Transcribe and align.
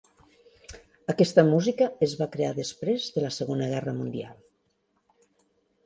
Aquesta 1.15 1.43
música 1.51 1.89
es 2.09 2.17
va 2.23 2.29
crear 2.37 2.55
després 2.63 3.07
de 3.19 3.27
la 3.27 3.33
Segona 3.39 3.71
Guerra 3.75 3.97
Mundial. 4.03 4.43